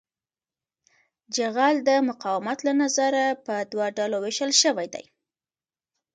[1.35, 5.05] جغل د مقاومت له نظره په دوه ډلو ویشل شوی دی